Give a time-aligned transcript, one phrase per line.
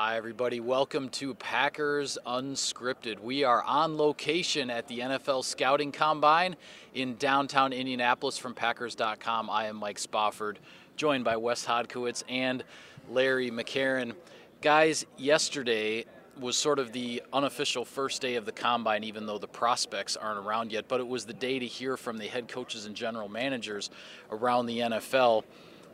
[0.00, 0.60] Hi, everybody.
[0.60, 3.18] Welcome to Packers Unscripted.
[3.18, 6.54] We are on location at the NFL Scouting Combine
[6.94, 9.50] in downtown Indianapolis from Packers.com.
[9.50, 10.60] I am Mike Spofford,
[10.94, 12.62] joined by Wes Hodkiewicz and
[13.10, 14.12] Larry McCarren.
[14.60, 16.04] Guys, yesterday
[16.38, 20.46] was sort of the unofficial first day of the combine, even though the prospects aren't
[20.46, 23.28] around yet, but it was the day to hear from the head coaches and general
[23.28, 23.90] managers
[24.30, 25.42] around the NFL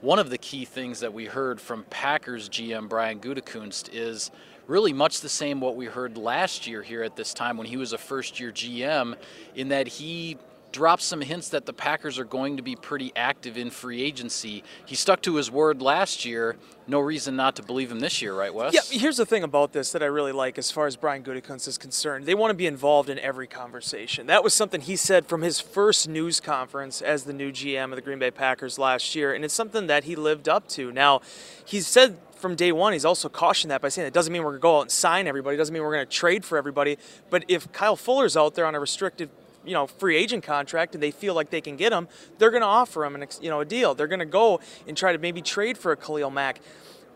[0.04, 4.30] one of the key things that we heard from Packers GM Brian Gutekunst is
[4.66, 7.78] really much the same what we heard last year here at this time when he
[7.78, 9.16] was a first year GM,
[9.54, 10.36] in that he
[10.74, 14.64] dropped some hints that the Packers are going to be pretty active in free agency.
[14.84, 16.56] He stuck to his word last year.
[16.88, 18.74] No reason not to believe him this year, right, Wes?
[18.74, 21.68] Yeah, here's the thing about this that I really like as far as Brian Gutekunst
[21.68, 22.26] is concerned.
[22.26, 24.26] They want to be involved in every conversation.
[24.26, 27.96] That was something he said from his first news conference as the new GM of
[27.96, 30.90] the Green Bay Packers last year, and it's something that he lived up to.
[30.90, 31.20] Now,
[31.64, 34.50] he said from day one, he's also cautioned that by saying it doesn't mean we're
[34.50, 36.98] going to go out and sign everybody, doesn't mean we're going to trade for everybody.
[37.30, 39.30] But if Kyle Fuller's out there on a restricted
[39.64, 42.62] you know free agent contract and they feel like they can get him, they're going
[42.62, 43.94] to offer him an you know a deal.
[43.94, 46.60] They're going to go and try to maybe trade for a Khalil Mack.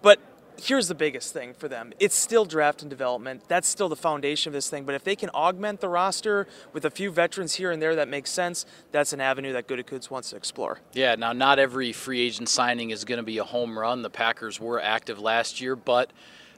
[0.02, 0.20] But
[0.60, 1.92] here's the biggest thing for them.
[1.98, 3.42] It's still draft and development.
[3.48, 4.84] That's still the foundation of this thing.
[4.84, 8.08] But if they can augment the roster with a few veterans here and there that
[8.08, 10.80] makes sense, that's an avenue that Gutekunst wants to explore.
[10.92, 14.02] Yeah, now not every free agent signing is going to be a home run.
[14.02, 16.10] The Packers were active last year, but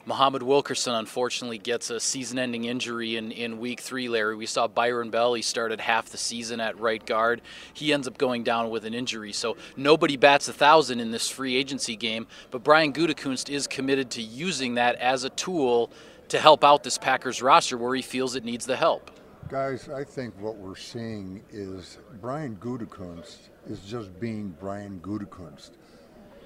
[0.07, 4.35] Muhammad Wilkerson unfortunately gets a season-ending injury in, in week three, Larry.
[4.35, 7.43] We saw Byron Bell, he started half the season at right guard.
[7.75, 9.33] He ends up going down with an injury.
[9.33, 14.11] So nobody bats a thousand in this free agency game, but Brian Gutekunst is committed
[14.13, 15.91] to using that as a tool
[16.29, 19.11] to help out this Packers roster where he feels it needs the help.
[19.49, 25.73] Guys, I think what we're seeing is Brian Gutekunst is just being Brian Gutekunst.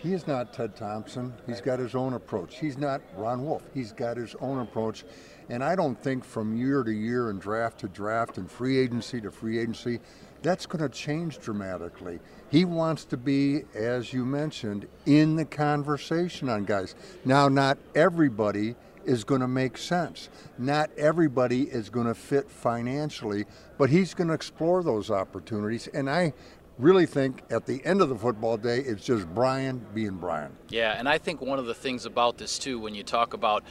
[0.04, 1.32] He is not Ted Thompson.
[1.47, 2.59] He's got his own approach.
[2.59, 3.62] He's not Ron Wolf.
[3.72, 5.03] He's got his own approach.
[5.48, 9.19] And I don't think from year to year and draft to draft and free agency
[9.22, 10.00] to free agency,
[10.43, 12.20] that's going to change dramatically.
[12.50, 16.94] He wants to be, as you mentioned, in the conversation on guys.
[17.25, 18.76] Now, not everybody
[19.06, 20.28] is going to make sense.
[20.59, 23.47] Not everybody is going to fit financially,
[23.78, 25.87] but he's going to explore those opportunities.
[25.88, 26.34] And I
[26.78, 30.52] really think at the end of the football day, it's just Brian being Brian.
[30.68, 33.64] Yeah, and I think one of the things about this too, when you talk about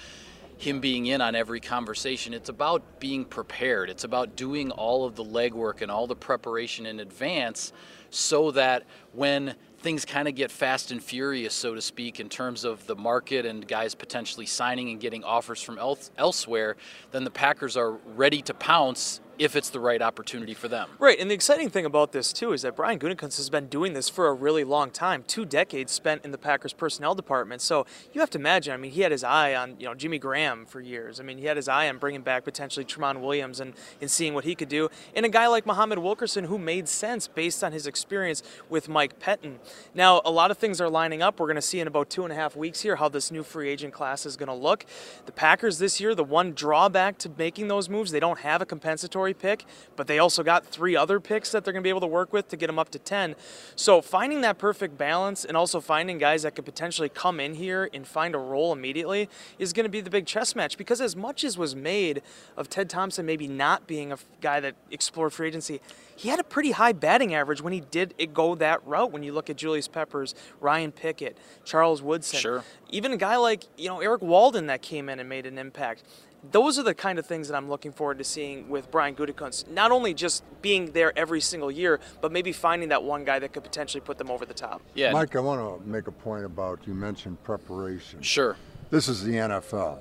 [0.58, 3.90] him being in on every conversation, it's about being prepared.
[3.90, 7.74] It's about doing all of the legwork and all the preparation in advance
[8.10, 12.64] so that when things kind of get fast and furious, so to speak, in terms
[12.64, 16.78] of the market and guys potentially signing and getting offers from else, elsewhere,
[17.12, 20.90] then the Packers are ready to pounce if it's the right opportunity for them.
[21.00, 23.94] Right, and the exciting thing about this too is that Brian Gutekunst has been doing
[23.94, 27.62] this for a really long time, two decades spent in the Packers personnel department.
[27.62, 30.20] So you have to imagine, I mean, he had his eye on you know Jimmy
[30.20, 31.20] Graham for years.
[31.20, 34.34] I mean, he had his eye on bringing back potentially Tramon Williams and, and seeing
[34.34, 37.72] what he could do, and a guy like Muhammad Wilkerson who made sense based on
[37.72, 39.58] his experience with Mike Pettine.
[39.94, 41.40] Now, a lot of things are lining up.
[41.40, 43.44] We're going to see in about two and a half weeks here how this new
[43.44, 44.86] free agent class is going to look.
[45.26, 48.66] The Packers this year, the one drawback to making those moves, they don't have a
[48.66, 52.02] compensatory pick, but they also got three other picks that they're going to be able
[52.02, 53.36] to work with to get them up to 10.
[53.76, 57.90] So finding that perfect balance and also finding guys that could potentially come in here
[57.94, 59.30] and find a role immediately
[59.60, 62.22] is going to be the big chess match because as much as was made
[62.58, 65.82] of Ted Thompson maybe not being a guy that explored free agency,
[66.16, 69.12] he had a pretty high batting average when he did it go that route.
[69.12, 72.64] When you look at Julius Peppers, Ryan Pickett, Charles Woodson, sure.
[72.90, 76.04] even a guy like you know Erik Walden that came in and made an impact
[76.52, 79.70] those are the kind of things that I'm looking forward to seeing with Brian Gutekunst.
[79.70, 83.54] Not only just being there every single year, but maybe finding that one guy that
[83.54, 84.82] could potentially put them over the top.
[84.94, 88.22] Yeah, Mike, I want to make a point about you mentioned preparation.
[88.22, 88.58] Sure.
[88.90, 90.00] This is the NFL,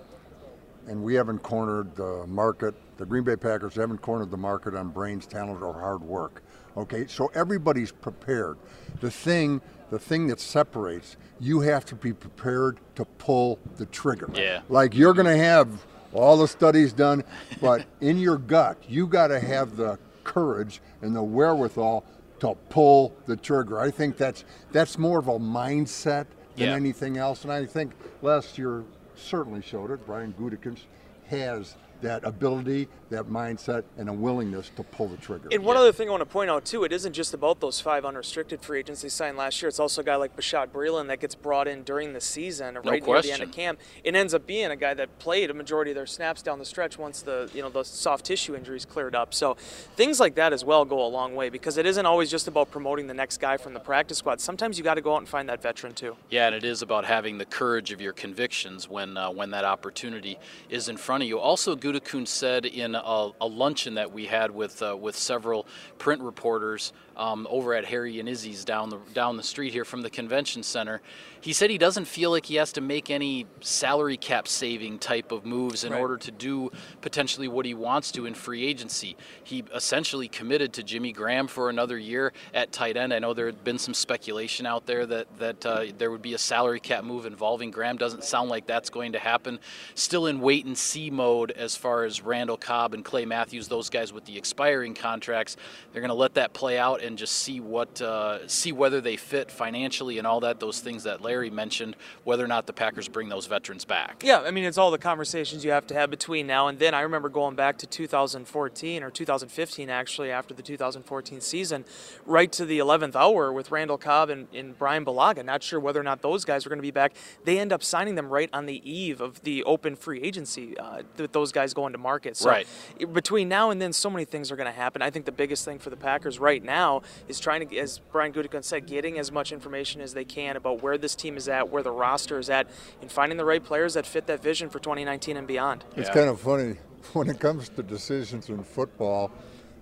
[0.88, 2.74] and we haven't cornered the market.
[2.98, 6.42] The Green Bay Packers haven't cornered the market on brains, talent, or hard work.
[6.76, 8.58] Okay, so everybody's prepared.
[9.00, 9.60] The thing
[9.92, 14.30] the thing that separates, you have to be prepared to pull the trigger.
[14.32, 14.62] Yeah.
[14.70, 15.68] Like you're going to have
[16.12, 17.24] all the studies done,
[17.60, 22.04] but in your gut, you got to have the courage and the wherewithal
[22.40, 23.78] to pull the trigger.
[23.78, 26.26] I think that's that's more of a mindset
[26.56, 26.74] than yeah.
[26.74, 30.04] anything else, and I think last year certainly showed it.
[30.06, 30.84] Brian Gutekunst
[31.28, 35.48] has that ability, that mindset, and a willingness to pull the trigger.
[35.50, 37.80] And one other thing I want to point out too, it isn't just about those
[37.80, 39.68] five unrestricted free agents they signed last year.
[39.68, 43.04] It's also a guy like Bashaud Breeland that gets brought in during the season, right
[43.04, 43.80] near the end of camp.
[44.04, 46.64] It ends up being a guy that played a majority of their snaps down the
[46.64, 49.32] stretch once the you know the soft tissue injuries cleared up.
[49.32, 49.54] So
[49.96, 52.70] things like that as well go a long way because it isn't always just about
[52.70, 54.40] promoting the next guy from the practice squad.
[54.40, 56.16] Sometimes you got to go out and find that veteran too.
[56.30, 59.64] Yeah, and it is about having the courage of your convictions when uh, when that
[59.64, 60.38] opportunity
[60.68, 61.38] is in front of you.
[61.38, 65.66] Also, Gutekunst said in a, a luncheon that we had with uh, with several
[65.98, 70.02] print reporters um, over at Harry and Izzy's down the down the street here from
[70.02, 71.00] the convention center.
[71.40, 75.32] He said he doesn't feel like he has to make any salary cap saving type
[75.32, 76.00] of moves in Right.
[76.00, 76.70] order to do
[77.00, 79.16] potentially what he wants to in free agency.
[79.42, 83.12] He essentially committed to Jimmy Graham for another year at tight end.
[83.12, 86.34] I know there had been some speculation out there that that uh, there would be
[86.34, 87.96] a salary cap move involving Graham.
[87.96, 89.58] Doesn't sound like that's going to happen.
[89.94, 93.90] Still in wait and see mode as far as Randall Cobb and Clay Matthews, those
[93.90, 95.56] guys with the expiring contracts.
[95.92, 99.16] They're going to let that play out and just see what uh, see whether they
[99.16, 100.60] fit financially and all that.
[100.60, 104.22] Those things that Larry mentioned, whether or not the Packers bring those veterans back.
[104.24, 106.94] Yeah, I mean, it's all the conversations you have to have between now and then.
[106.94, 111.84] I remember going back to 2014 or 2015, actually, after the 2014 season,
[112.26, 115.44] right to the 11th hour with Randall Cobb and, and Bryan Bulaga.
[115.44, 117.14] Not sure whether or not those guys are going to be back.
[117.44, 121.02] They end up signing them right on the eve of the open free agency, uh,
[121.16, 122.36] with those guys going to market.
[122.36, 122.66] So Right.
[123.12, 125.02] between now and then, so many things are going to happen.
[125.02, 126.91] I think the biggest thing for the Packers right now
[127.28, 130.82] is trying to, as Brian Gutekunst said, getting as much information as they can about
[130.82, 132.66] where this team is at, where the roster is at,
[133.00, 135.84] and finding the right players that fit that vision for 2019 and beyond.
[135.96, 136.14] It's Yeah.
[136.14, 136.76] kind of funny
[137.14, 139.30] when it comes to decisions in football,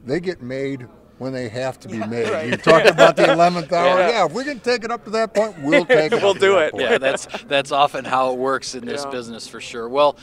[0.04, 0.86] they get made
[1.18, 2.30] when they have to be made.
[2.30, 2.48] right.
[2.48, 3.98] You talked about the 11th hour.
[3.98, 4.08] Yeah.
[4.08, 4.24] Yeah.
[4.24, 6.22] if we can take it up to that point, we'll take it.
[6.22, 6.72] We'll up to do that it.
[6.72, 6.82] point.
[6.84, 9.10] yeah, that's that's often how it works in this Yeah.
[9.10, 9.86] business for sure.
[9.90, 10.16] Well,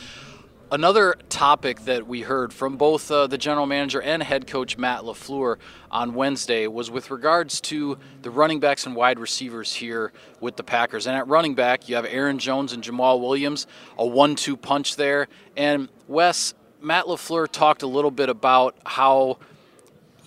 [0.72, 5.02] another topic that we heard from both uh, the general manager and head coach Matt
[5.02, 5.58] LaFleur
[5.92, 10.64] on Wednesday was with regards to the running backs and wide receivers here with the
[10.64, 11.08] Packers.
[11.08, 13.68] And at running back, you have Aaron Jones and Jamaal Williams,
[13.98, 15.28] a one-two punch there.
[15.56, 19.38] And Wes, Matt LaFleur talked a little bit about how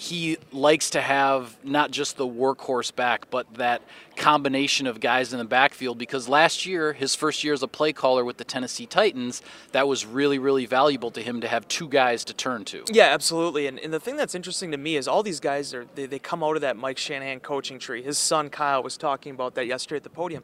[0.00, 3.82] he likes to have not just the workhorse back, but that
[4.16, 5.98] combination of guys in the backfield.
[5.98, 9.42] Because last year, his first year as a play caller with the Tennessee Titans,
[9.72, 12.82] that was really, really valuable to him to have two guys to turn to.
[12.90, 13.66] Yeah, absolutely.
[13.66, 16.18] And, and the thing that's interesting to me is all these guys are they, they
[16.18, 18.02] come out of that Mike Shanahan coaching tree.
[18.02, 20.42] His son Kyle was talking about that yesterday at the podium.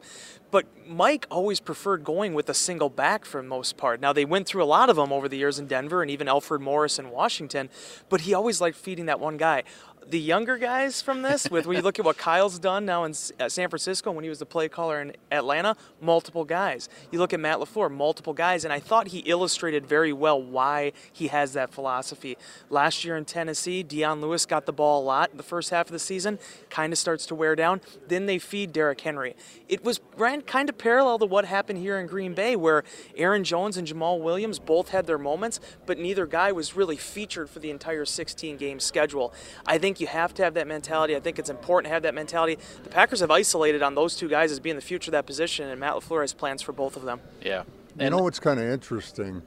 [0.49, 3.99] But Mike always preferred going with a single back for the most part.
[3.99, 6.27] Now they went through a lot of them over the years in Denver and even
[6.27, 7.69] Alfred Morris in Washington,
[8.09, 9.63] but he always liked feeding that one guy.
[10.09, 13.13] The younger guys from this, with when you look at what Kyle's done now in
[13.13, 16.87] San Francisco when he was the play caller in Atlanta, multiple guys.
[17.11, 20.93] You look at Matt LaFleur, multiple guys, and I thought he illustrated very well why
[21.11, 22.37] he has that philosophy.
[22.69, 25.87] Last year in Tennessee, Dion Lewis got the ball a lot in the first half
[25.87, 26.39] of the season,
[26.69, 27.81] kind of starts to wear down.
[28.07, 29.35] Then they feed Derrick Henry.
[29.67, 32.85] It was ran kind of parallel to what happened here in Green Bay, where
[33.17, 37.49] Aaron Jones and Jamaal Williams both had their moments, but neither guy was really featured
[37.49, 39.33] for the entire 16 game schedule.
[39.65, 41.15] I think you have to have that mentality.
[41.15, 42.57] I think it's important to have that mentality.
[42.83, 45.69] The Packers have isolated on those two guys as being the future of that position,
[45.69, 47.19] and Matt LaFleur has plans for both of them.
[47.41, 47.63] Yeah.
[47.99, 49.41] You know what's kind of interesting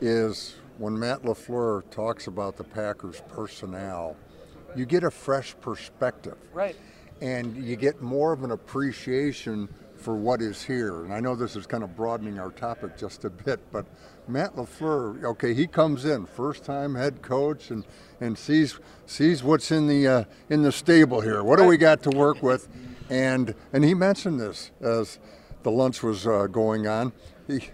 [0.00, 4.16] is when Matt LaFleur talks about the Packers personnel,
[4.74, 6.38] you get a fresh perspective.
[6.54, 6.76] Right.
[7.20, 9.68] And you get more of an appreciation
[10.00, 11.04] for what is here.
[11.04, 13.86] And I know this is kind of broadening our topic just a bit, but
[14.26, 17.84] Matt LaFleur, okay, he comes in, first time head coach and,
[18.20, 21.42] and sees sees what's in the uh, in the stable here.
[21.44, 22.68] What do we got to work with?
[23.10, 25.18] And and he mentioned this as
[25.62, 27.12] the lunch was uh, going on.
[27.46, 27.68] He,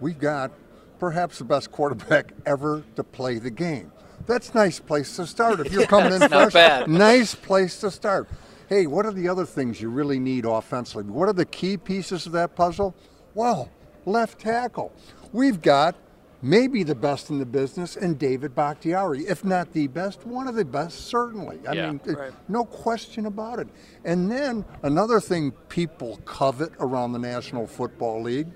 [0.00, 0.50] we've got
[0.98, 3.92] perhaps the best quarterback ever to play the game.
[4.26, 5.60] That's nice place to start.
[5.60, 6.54] If you're coming in first.
[6.54, 6.88] bad.
[6.88, 8.28] nice place to start.
[8.68, 11.04] Hey, what are the other things you really need offensively?
[11.10, 12.94] What are the key pieces of that puzzle?
[13.34, 13.70] Well,
[14.04, 14.92] left tackle.
[15.32, 15.96] We've got
[16.42, 20.54] maybe the best in the business and David Bakhtiari, if not the best, one of
[20.54, 21.60] the best, certainly.
[21.66, 21.90] I Yeah.
[21.92, 22.32] mean, Right.
[22.48, 23.68] no question about it.
[24.04, 28.48] And then another thing people covet around the National Football League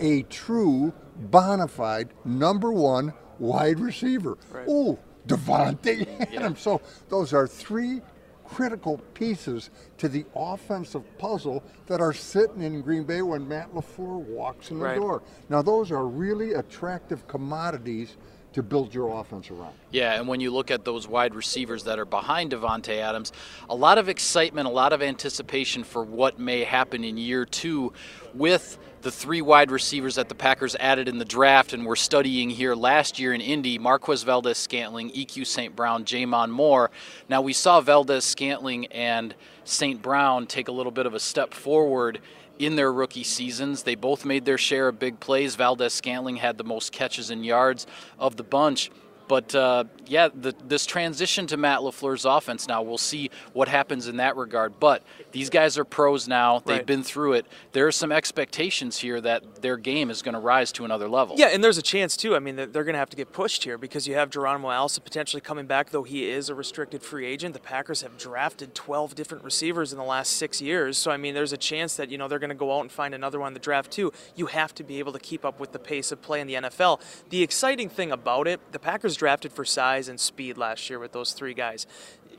[0.00, 4.38] a true, bona fide number one wide receiver.
[4.52, 4.68] Right.
[4.68, 4.96] Ooh,
[5.26, 6.60] Davante Adams.
[6.60, 8.00] So those are three
[8.48, 14.18] critical pieces to the offensive puzzle that are sitting in Green Bay when Matt LaFleur
[14.26, 14.96] walks in the Right.
[14.98, 15.22] door.
[15.48, 18.16] Now those are really attractive commodities
[18.58, 19.72] to build your offense around.
[19.92, 23.30] Yeah, and when you look at those wide receivers that are behind Davante Adams,
[23.70, 27.92] a lot of excitement, a lot of anticipation for what may happen in year two
[28.34, 32.50] with the three wide receivers that the Packers added in the draft and were studying
[32.50, 35.76] here last year in Indy Marquez Valdes Scantling, EQ St.
[35.76, 36.90] Brown, J'Mon Moore.
[37.28, 40.02] Now, we saw Valdes Scantling and St.
[40.02, 42.20] Brown take a little bit of a step forward
[42.58, 43.82] in their rookie seasons.
[43.82, 45.56] They both made their share of big plays.
[45.56, 47.86] Valdes Scantling had the most catches and yards
[48.18, 48.90] of the bunch.
[49.28, 54.08] But uh, yeah, the, this transition to Matt LaFleur's offense now, we'll see what happens
[54.08, 54.80] in that regard.
[54.80, 56.60] But these guys are pros now.
[56.60, 56.86] They've Right.
[56.86, 57.46] been through it.
[57.72, 61.36] There are some expectations here that their game is going to rise to another level.
[61.38, 62.34] Yeah, and there's a chance too.
[62.34, 64.70] I mean, they're, they're going to have to get pushed here because you have Geronimo
[64.70, 67.52] Allison potentially coming back, though he is a restricted free agent.
[67.54, 71.34] The Packers have drafted 12 different receivers in the last six years, so I mean,
[71.34, 73.48] there's a chance that you know they're going to go out and find another one
[73.48, 74.12] in the draft too.
[74.36, 76.54] You have to be able to keep up with the pace of play in the
[76.54, 77.00] NFL.
[77.28, 81.12] The exciting thing about it, the Packers drafted for size and speed last year with
[81.12, 81.86] those three guys.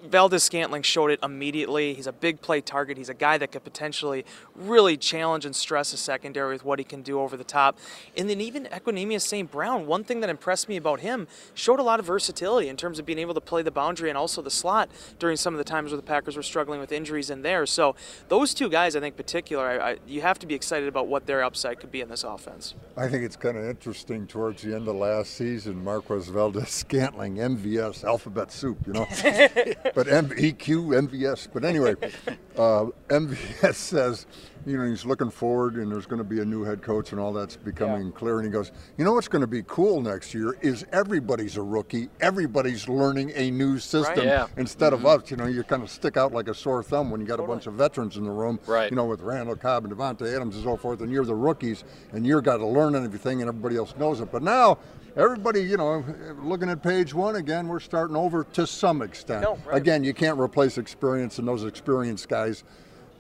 [0.04, 1.94] Valdes Scantling showed it immediately.
[1.94, 2.98] He's a big play target.
[2.98, 4.26] He's a guy that could potentially
[4.56, 7.78] really challenge and stress a secondary with what he can do over the top.
[8.18, 9.52] And then even Equanimeous St.
[9.52, 13.00] Brown, one thing that impressed me about him, showed a lot of versatility in terms
[13.00, 14.90] of being able to play the boundary and also the slot
[15.20, 17.66] during some of the times where the Packers were struggling with injuries in there.
[17.66, 17.96] So
[18.30, 21.26] those two guys, I think, particular, I, I, you have to be excited about what
[21.26, 22.74] their upside could be in this offense.
[22.96, 27.36] I think it's kind of interesting towards the end of last season, Marquez Valdes Scantling,
[27.36, 29.08] MVS, alphabet soup, you know.
[29.96, 31.48] but M- EQ, MVS.
[31.54, 31.96] But anyway,
[32.58, 34.26] uh, MVS says,
[34.66, 37.20] you know, he's looking forward and there's going to be a new head coach and
[37.20, 38.38] all that's becoming clear.
[38.40, 41.62] And he goes, you know what's going to be cool next year is everybody's a
[41.62, 42.10] rookie.
[42.20, 44.48] Everybody's learning a new system Yeah.
[44.58, 45.32] instead of us.
[45.32, 47.44] You know, you kind of stick out like a sore thumb when you got a
[47.44, 48.60] bunch of veterans in the room.
[48.68, 48.90] Right.
[48.92, 51.84] You know, with Randall Cobb and Davante Adams and so forth, and you're the rookies
[52.12, 54.30] and you're got to learn everything and everybody else knows it.
[54.32, 54.78] But now,
[55.16, 56.04] everybody, you know,
[56.42, 59.42] looking at page one again, we're starting over to some extent.
[59.42, 59.78] No, right.
[59.78, 62.64] Again, you can't replace experience, and those experienced guys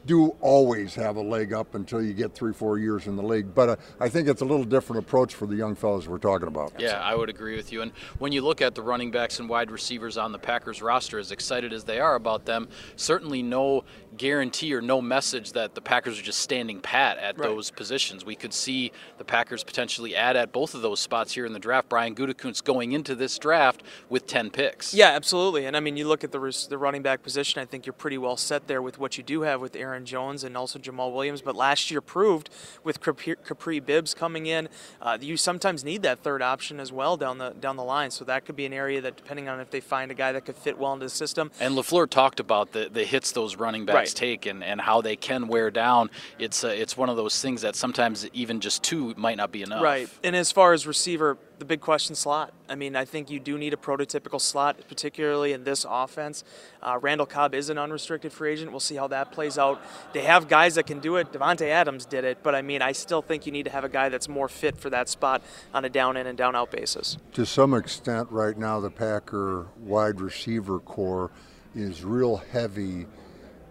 [0.06, 3.54] do always have a leg up until you get three, four years in the league.
[3.54, 6.48] But uh, I think it's a little different approach for the young fellows we're talking
[6.48, 6.74] about.
[6.80, 7.82] Yeah, I would agree with you.
[7.82, 11.20] And when you look at the running backs and wide receivers on the Packers roster,
[11.20, 13.84] as excited as they are about them, certainly no
[14.18, 17.48] guarantee or no message that the Packers are just standing pat at Right.
[17.50, 18.26] those positions.
[18.26, 21.60] We could see the Packers potentially add at both of those spots here in the
[21.60, 21.90] draft.
[21.90, 24.94] Brian Gutekunst going into this draft with 10 picks.
[24.94, 25.66] Yeah, absolutely.
[25.66, 27.62] And I mean, you look at the res- the running back position.
[27.62, 30.44] I think you're pretty well set there with what you do have with Aaron Jones
[30.44, 31.42] and also Jamaal Williams.
[31.42, 32.50] But last year proved
[32.84, 34.70] with Capri, Capri Bibbs coming in,
[35.02, 38.12] uh, you sometimes need that third option as well down the down the line.
[38.12, 40.46] So that could be an area that, depending on if they find a guy that
[40.46, 43.86] could fit well into the system, And LaFleur talked about the, the hits those running
[43.86, 44.16] backs Right.
[44.16, 46.10] take and, and how they can wear down.
[46.38, 49.62] It's, uh, it's one of those things that sometimes even just two might not be
[49.62, 49.82] enough.
[49.82, 50.10] Right.
[50.24, 52.54] And as far as receiver, the big question slot.
[52.70, 56.44] I mean, I think you do need a prototypical slot, particularly in this offense.
[56.82, 58.72] Uh, Randall Cobb is an unrestricted free agent.
[58.72, 59.82] We'll see how that plays out.
[60.14, 61.32] They have guys that can do it.
[61.32, 63.90] Davante Adams did it, but I mean, I still think you need to have a
[63.90, 65.42] guy that's more fit for that spot
[65.74, 67.18] on a down in and down out basis.
[67.34, 71.32] To some extent, right now, the Packer wide receiver corps
[71.76, 73.06] is real heavy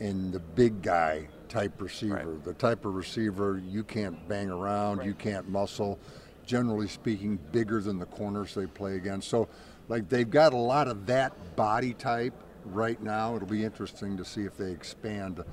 [0.01, 2.37] in the big guy type receiver.
[2.45, 5.99] The type of receiver you can't bang around, you can't muscle.
[6.49, 9.29] Generally speaking, bigger than the corners they play against.
[9.29, 9.49] So,
[9.89, 12.33] like, they've got a lot of that body type
[12.65, 13.37] right now.
[13.37, 15.45] It'll be interesting to see if they expand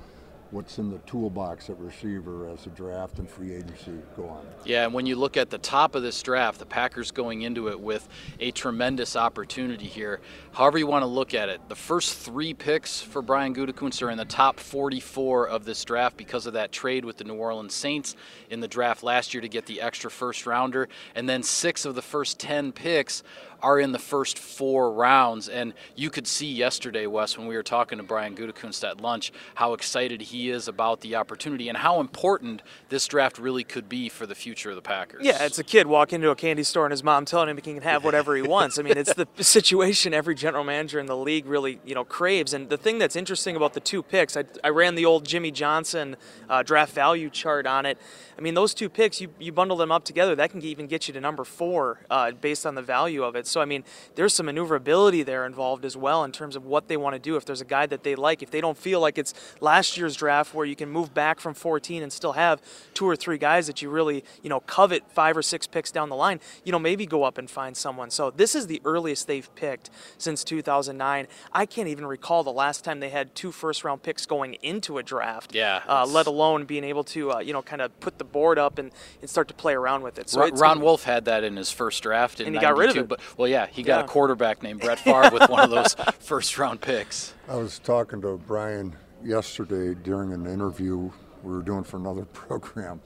[0.56, 4.46] what's in the toolbox at receiver as the draft and free agency go on.
[4.64, 7.68] Yeah, and when you look at the top of this draft, the Packers going into
[7.68, 8.08] it with
[8.40, 10.18] a tremendous opportunity here.
[10.52, 14.10] However you want to look at it, the first three picks for Brian Gutekunst are
[14.10, 17.74] in the top 44 of this draft because of that trade with the New Orleans
[17.74, 18.16] Saints
[18.48, 21.94] in the draft last year to get the extra first rounder, and then six of
[21.94, 23.22] the first 10 picks
[23.66, 25.48] are in the first four rounds.
[25.48, 29.32] And you could see yesterday, Wes, when we were talking to Brian Gutekunst at lunch,
[29.56, 34.08] how excited he is about the opportunity and how important this draft really could be
[34.08, 35.24] for the future of the Packers.
[35.24, 37.62] Yeah, it's a kid walk into a candy store and his mom telling him he
[37.62, 38.78] can have whatever he wants.
[38.78, 42.54] I mean, it's the situation every general manager in the league really, you know, craves.
[42.54, 45.50] And the thing that's interesting about the two picks, I, I ran the old Jimmy
[45.50, 46.16] Johnson
[46.48, 47.98] uh, draft value chart on it.
[48.38, 51.08] I mean, those two picks, you, you bundle them up together, that can even get
[51.08, 53.46] you to number four uh, based on the value of it.
[53.46, 53.84] So, I mean,
[54.14, 57.36] there's some maneuverability there involved as well in terms of what they want to do.
[57.36, 60.16] If there's a guy that they like, if they don't feel like it's last year's
[60.16, 62.60] draft where you can move back from 14 and still have
[62.94, 66.08] two or three guys that you really, you know, covet five or six picks down
[66.08, 68.10] the line, you know, maybe go up and find someone.
[68.10, 71.26] So this is the earliest they've picked since 2009.
[71.52, 74.98] I can't even recall the last time they had two first round picks going into
[74.98, 75.54] a draft.
[75.54, 78.58] Yeah, Uh, let alone being able to, uh, you know, kind of put the board
[78.58, 80.28] up and, and start to play around with it.
[80.28, 82.90] So Ron, Ron Wolf had that in his first draft in And he got rid
[82.90, 83.08] of it.
[83.08, 84.04] But well, yeah, he got Yeah.
[84.04, 87.34] a quarterback named Brett Favre with one of those first round picks.
[87.48, 91.10] I was talking to Brian yesterday during an interview
[91.42, 93.00] we were doing for another program,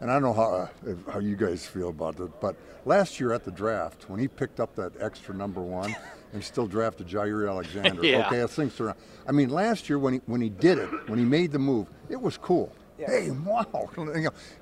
[0.00, 3.32] and I don't know how if- how you guys feel about it, but last year
[3.32, 5.94] at the draft when he picked up that extra number one
[6.32, 8.04] and still drafted Jaire Alexander.
[8.04, 8.26] Yeah.
[8.26, 8.96] Okay, as things turn out.
[9.28, 11.88] I mean, last year when he when he did it, when he made the move,
[12.08, 12.72] it was cool.
[12.98, 13.10] Yeah.
[13.10, 13.90] Hey, wow!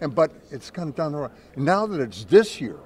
[0.01, 1.31] And but it's kind of down the road.
[1.57, 2.77] Now that it's this year,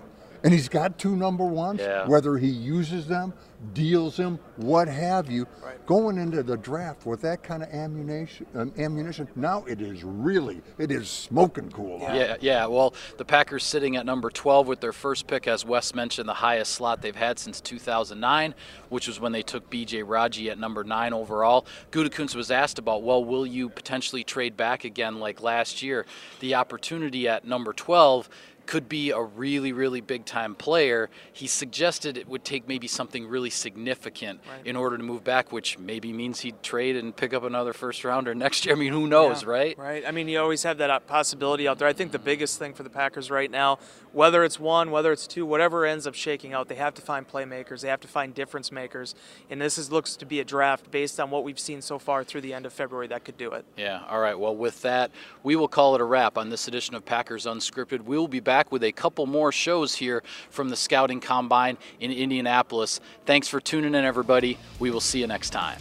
[0.44, 2.06] and he's got two number ones, Yeah.
[2.06, 3.32] whether he uses them,
[3.72, 5.46] deals them, what have you,
[5.86, 9.26] going into the draft with that kind of ammunition, um, ammunition.
[9.36, 11.98] Now it is really, it is smoking cool.
[12.00, 12.66] Yeah, yeah.
[12.66, 16.34] Well, the Packers sitting at number 12 with their first pick, as Wes mentioned, the
[16.34, 18.54] highest slot they've had since 2009,
[18.90, 20.02] which was when they took B.J.
[20.02, 21.66] Raji at number nine overall.
[21.90, 26.04] Gutekunst was asked about, well, will you potentially trade back again like last year?
[26.40, 28.28] The opportunity at number 12
[28.66, 31.10] could be a really, really big time player.
[31.32, 35.78] He suggested it would take maybe something really significant in order to move back, which
[35.78, 38.74] maybe means he'd trade and pick up another first rounder next year.
[38.74, 39.78] I mean, who knows, Yeah, right?
[39.78, 40.04] Right.
[40.06, 41.88] I mean, you always have that possibility out there.
[41.88, 43.78] I think the biggest thing for the Packers right now,
[44.12, 47.26] whether it's one, whether it's two, whatever ends up shaking out, they have to find
[47.28, 47.80] playmakers.
[47.80, 49.14] They have to find difference makers.
[49.50, 52.24] And this is, looks to be a draft based on what we've seen so far
[52.24, 53.64] through the end of February that could do it.
[53.76, 54.38] Yeah, all right.
[54.38, 55.10] Well, with that,
[55.42, 58.02] we will call it a wrap on this edition of Packers Unscripted.
[58.02, 62.12] We will be back with a couple more shows here from the Scouting Combine in
[62.12, 63.00] Indianapolis.
[63.26, 64.58] Thanks for tuning in, everybody.
[64.78, 65.80] We will see you next time.